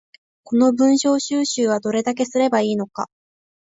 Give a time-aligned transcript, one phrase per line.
[0.45, 3.05] この文章収集はどれだけすれば良いのか